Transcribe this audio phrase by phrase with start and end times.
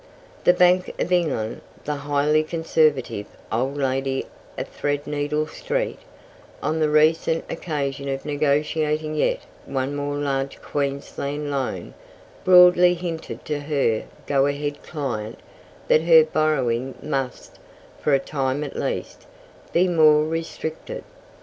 [0.45, 4.25] The Bank of England the highly conservative "old lady
[4.57, 5.99] of Threadneedle street"
[6.63, 11.93] on the recent occasion of negotiating yet one more large Queensland loan,
[12.43, 15.37] broadly hinted to her go ahead client
[15.87, 17.59] that her borrowing must,
[17.99, 19.27] for a time at least,
[19.71, 21.03] be more restricted.